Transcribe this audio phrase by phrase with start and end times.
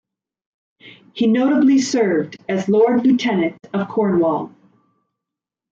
[1.13, 4.51] He notably served as Lord-Lieutenant of Cornwall.